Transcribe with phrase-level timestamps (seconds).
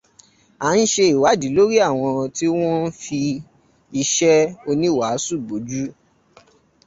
[0.65, 3.19] À ń se ìwádìí lórí àwọn tí wọ́n ń fi
[4.01, 4.37] iṣẹ́
[4.69, 5.83] oníwàásù bojú.